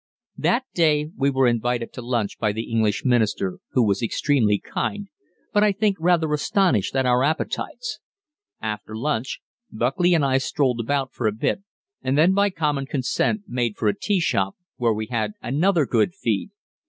[0.39, 5.09] That day we were invited to lunch by the English Minister, who was extremely kind,
[5.53, 7.99] but I think rather astonished at our appetites.
[8.59, 9.41] After lunch,
[9.71, 11.61] Buckley and I strolled about for a bit,
[12.01, 16.15] and then by common consent made for a tea shop, where we had another good
[16.15, 16.49] feed.